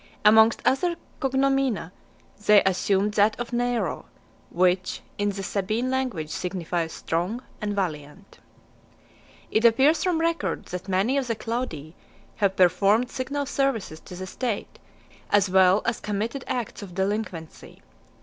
Amongst 0.25 0.63
other 0.65 0.95
cognomina, 1.19 1.91
they 2.47 2.63
assumed 2.63 3.13
that 3.13 3.39
of 3.39 3.53
Nero, 3.53 4.05
which 4.49 5.01
in 5.19 5.29
the 5.29 5.43
Sabine 5.43 5.91
language 5.91 6.31
signifies 6.31 6.91
strong 6.91 7.43
and 7.61 7.75
valiant. 7.75 8.39
II. 8.41 8.99
It 9.59 9.63
appears 9.65 10.03
from 10.03 10.19
record, 10.19 10.65
that 10.69 10.87
many 10.87 11.19
of 11.19 11.27
the 11.27 11.35
Claudii 11.35 11.93
have 12.37 12.55
performed 12.55 13.11
signal 13.11 13.45
services 13.45 13.99
to 13.99 14.15
the 14.15 14.25
state, 14.25 14.79
as 15.29 15.51
well 15.51 15.83
as 15.85 15.99
committed 15.99 16.43
acts 16.47 16.81
of 16.81 16.95
delinquency. 16.95 17.83